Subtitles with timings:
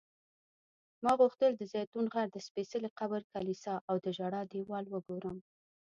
[1.03, 5.37] ما غوښتل د زیتون غر، د سپېڅلي قبر کلیسا او د ژړا دیوال وګورم.